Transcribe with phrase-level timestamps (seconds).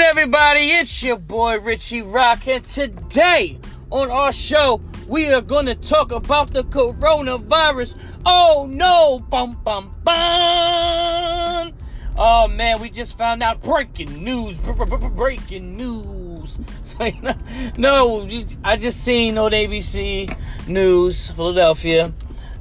[0.00, 0.60] morning, everybody.
[0.70, 3.58] It's your boy Richie Rock, and today
[3.90, 7.96] on our show, we are going to talk about the coronavirus.
[8.24, 9.18] Oh no!
[9.18, 11.74] Bum bum bum!
[12.16, 14.58] Oh man, we just found out breaking news.
[14.58, 16.58] Breaking news.
[17.76, 18.26] No,
[18.64, 20.34] I just seen on ABC
[20.66, 22.14] News, Philadelphia,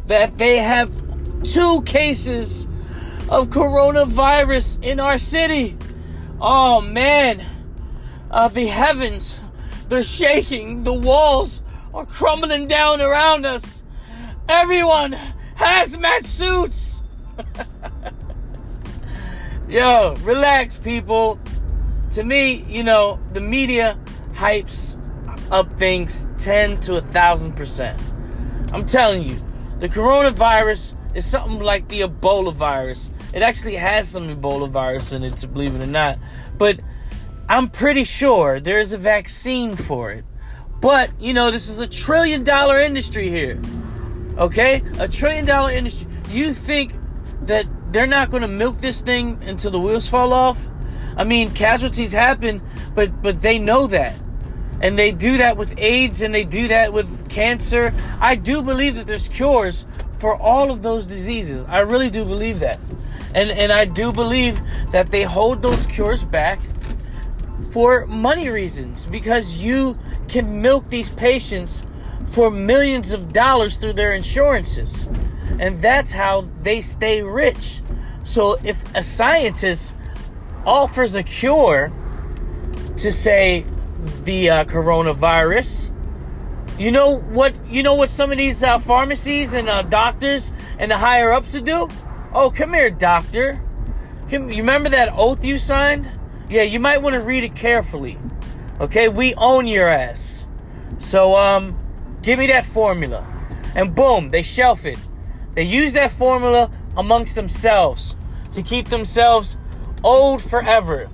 [0.07, 0.91] that they have
[1.43, 2.65] two cases
[3.29, 5.77] of coronavirus in our city.
[6.41, 7.43] Oh man,
[8.31, 9.41] uh, the heavens,
[9.89, 10.83] they're shaking.
[10.83, 11.61] The walls
[11.93, 13.83] are crumbling down around us.
[14.47, 15.17] Everyone,
[15.55, 17.03] hazmat suits.
[19.69, 21.37] Yo, relax, people.
[22.11, 23.99] To me, you know, the media
[24.31, 24.97] hypes
[25.51, 27.99] up things 10 to a thousand percent.
[28.71, 29.37] I'm telling you,
[29.79, 33.09] the coronavirus is something like the Ebola virus.
[33.33, 36.17] It actually has some Ebola virus in it, to believe it or not.
[36.57, 36.79] But
[37.47, 40.25] I'm pretty sure there is a vaccine for it.
[40.81, 43.59] But, you know, this is a trillion dollar industry here.
[44.37, 44.81] Okay?
[44.99, 46.09] A trillion dollar industry.
[46.29, 46.93] You think
[47.41, 50.69] that they're not going to milk this thing until the wheels fall off?
[51.17, 52.61] I mean, casualties happen,
[52.95, 54.17] but but they know that.
[54.81, 57.93] And they do that with AIDS and they do that with cancer.
[58.21, 59.85] I do believe that there's cures
[60.19, 61.65] for all of those diseases.
[61.65, 62.79] I really do believe that.
[63.33, 64.59] And and I do believe
[64.91, 66.59] that they hold those cures back
[67.69, 71.85] for money reasons because you can milk these patients
[72.25, 75.07] for millions of dollars through their insurances.
[75.59, 77.81] And that's how they stay rich.
[78.23, 79.95] So if a scientist
[80.65, 81.91] offers a cure
[82.97, 83.65] to say
[84.23, 85.91] the uh, coronavirus,
[86.79, 87.53] you know what?
[87.67, 91.53] You know what some of these uh, pharmacies and uh, doctors and the higher ups
[91.53, 91.89] would do?
[92.33, 93.61] Oh, come here, doctor.
[94.29, 96.09] Come, you remember that oath you signed?
[96.49, 98.17] Yeah, you might want to read it carefully.
[98.79, 100.45] Okay, we own your ass.
[100.99, 101.77] So, um,
[102.23, 103.27] give me that formula.
[103.75, 104.97] And boom, they shelf it.
[105.55, 108.15] They use that formula amongst themselves
[108.53, 109.57] to keep themselves
[110.01, 111.09] old forever.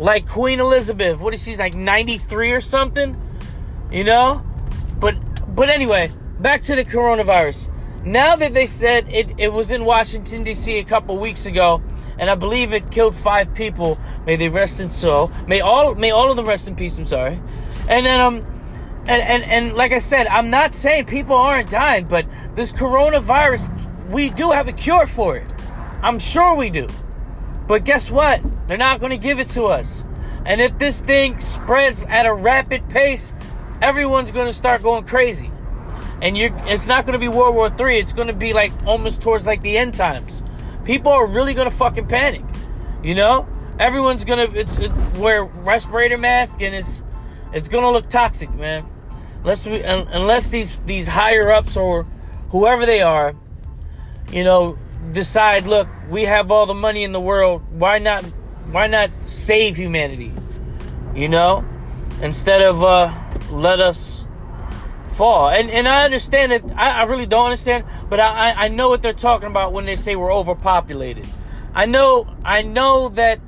[0.00, 1.20] Like Queen Elizabeth.
[1.20, 3.16] What is she, like 93 or something?
[3.92, 4.44] You know?
[5.02, 5.16] But,
[5.54, 7.68] but anyway, back to the coronavirus
[8.04, 10.78] now that they said it, it was in Washington, D.C.
[10.78, 11.80] a couple weeks ago,
[12.18, 15.30] and I believe it killed five people, may they rest in soul.
[15.46, 17.38] May all may all of them rest in peace, I'm sorry.
[17.88, 18.36] And then um
[19.06, 22.24] and, and, and like I said, I'm not saying people aren't dying, but
[22.54, 25.52] this coronavirus, we do have a cure for it.
[26.02, 26.88] I'm sure we do.
[27.66, 28.40] But guess what?
[28.68, 30.04] They're not going to give it to us.
[30.46, 33.34] And if this thing spreads at a rapid pace,
[33.82, 35.50] everyone's going to start going crazy
[36.22, 37.98] and you're it's not going to be World War Three.
[37.98, 40.42] It's going to be like almost towards like the end times.
[40.84, 42.44] People are really going to fucking panic.
[43.02, 43.48] You know,
[43.78, 47.02] everyone's gonna it's it, wear respirator mask and it's
[47.52, 48.86] it's gonna look toxic, man.
[49.40, 52.04] Unless we unless these these higher ups or
[52.50, 53.34] whoever they are,
[54.30, 54.78] you know,
[55.10, 57.62] decide, look, we have all the money in the world.
[57.72, 58.22] Why not
[58.70, 60.30] why not save humanity?
[61.16, 61.64] You know,
[62.22, 63.08] instead of uh,
[63.52, 64.26] let us
[65.06, 65.50] fall.
[65.50, 66.64] And and I understand it.
[66.76, 69.96] I, I really don't understand, but I, I know what they're talking about when they
[69.96, 71.26] say we're overpopulated.
[71.74, 73.40] I know I know that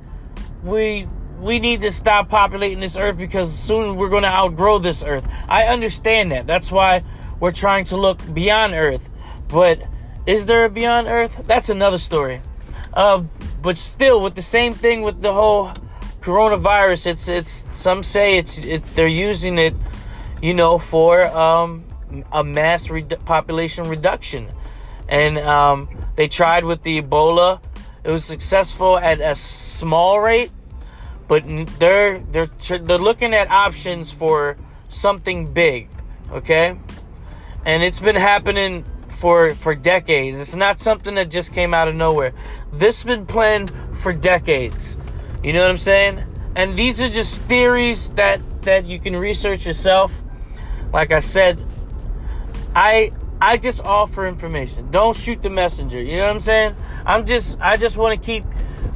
[0.62, 5.03] we we need to stop populating this earth because soon we're going to outgrow this
[5.03, 5.26] earth.
[5.48, 6.47] I understand that.
[6.47, 7.03] That's why
[7.41, 9.10] we're trying to look beyond earth.
[9.48, 9.82] But
[10.26, 11.47] is there a beyond earth?
[11.47, 12.41] That's another story.
[12.94, 13.25] Uh,
[13.60, 15.72] but still, with the same thing with the whole
[16.20, 19.75] coronavirus, it's it's some say it's it, they're using it
[20.44, 21.82] you know, for um,
[22.31, 22.91] a mass
[23.25, 24.47] population reduction.
[25.09, 27.62] And um, they tried with the Ebola.
[28.05, 30.50] It was successful at a small rate,
[31.28, 31.44] but
[31.78, 34.59] they're they're they're looking at options for
[34.91, 35.88] something big.
[36.31, 36.76] Okay,
[37.65, 40.38] and it's been happening for for decades.
[40.38, 42.35] It's not something that just came out of nowhere.
[42.70, 44.99] This has been planned for decades.
[45.43, 46.23] You know what I'm saying?
[46.55, 50.20] And these are just theories that that you can research yourself
[50.94, 51.58] like I said,
[52.75, 53.11] I
[53.41, 54.93] I just offer information.
[54.93, 56.00] Don't shoot the messenger.
[56.00, 56.76] You know what I'm saying?
[57.05, 58.44] I'm just I just want to keep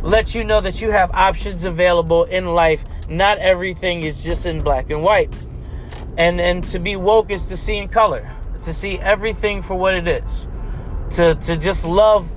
[0.01, 2.85] let you know that you have options available in life.
[3.11, 5.37] Not everything is just in black and white.
[6.17, 8.31] And and to be woke is to see in color.
[8.63, 10.47] To see everything for what it is.
[11.17, 12.33] To to just love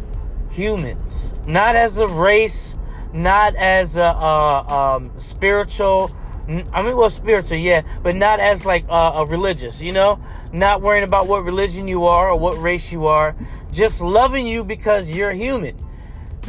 [0.52, 2.76] humans, not as a race,
[3.14, 6.10] not as a, a um, spiritual
[6.48, 10.20] I mean, well, spiritual, yeah, but not as like uh, a religious, you know,
[10.52, 13.36] not worrying about what religion you are or what race you are,
[13.72, 15.78] just loving you because you're human.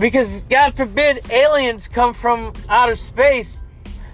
[0.01, 3.63] Because God forbid aliens come from outer space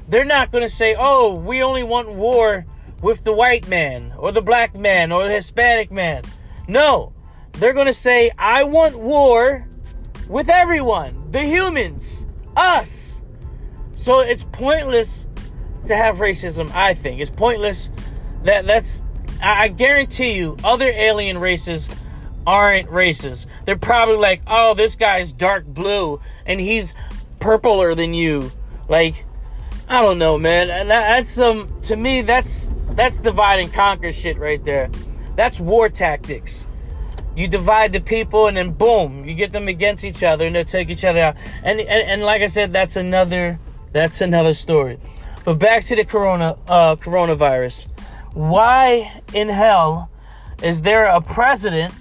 [0.09, 2.65] they're not going to say, oh, we only want war
[3.03, 6.23] with the white man or the black man or the Hispanic man.
[6.67, 7.13] No,
[7.53, 9.69] they're going to say, I want war
[10.27, 12.27] with everyone, the humans,
[12.57, 13.23] us.
[13.95, 15.27] So it's pointless
[15.89, 17.21] to have racism, I think.
[17.21, 17.91] It's pointless
[18.45, 19.05] that that's
[19.43, 21.89] I guarantee you other alien races
[22.47, 23.47] aren't racist.
[23.65, 26.95] They're probably like, "Oh, this guy's dark blue and he's
[27.41, 28.51] purpler than you."
[28.89, 29.25] Like
[29.89, 30.71] I don't know, man.
[30.71, 34.91] And that, that's some um, to me that's that's divide and conquer shit right there.
[35.37, 36.69] That's war tactics.
[37.37, 40.65] You divide the people and then boom, you get them against each other and they'll
[40.65, 41.37] take each other out.
[41.63, 43.61] And and, and like I said, that's another
[43.93, 44.99] that's another story.
[45.49, 47.89] But back to the corona uh, coronavirus.
[48.35, 50.11] Why in hell
[50.63, 51.95] is there a president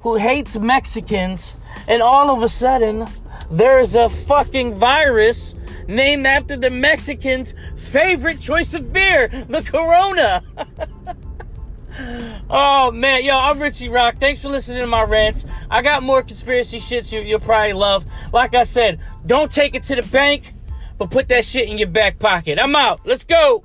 [0.00, 1.54] who hates Mexicans
[1.86, 3.06] and all of a sudden
[3.48, 5.54] there's a fucking virus
[5.86, 10.42] named after the Mexicans' favorite choice of beer, the Corona.
[12.50, 14.16] oh man, yo, I'm Richie Rock.
[14.16, 15.46] Thanks for listening to my rants.
[15.70, 18.04] I got more conspiracy shit you, you'll probably love.
[18.32, 20.54] Like I said, don't take it to the bank,
[20.98, 22.58] but put that shit in your back pocket.
[22.58, 23.00] I'm out.
[23.04, 23.64] Let's go.